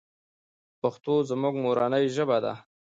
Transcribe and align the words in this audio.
پښتو 0.81 1.13
زموږ 1.29 1.53
مورنۍ 1.63 2.05
ژبه 2.15 2.37
ده. 2.43 2.53